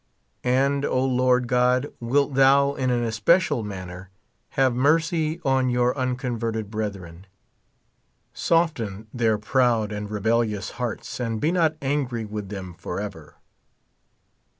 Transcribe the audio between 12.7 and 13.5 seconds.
forever.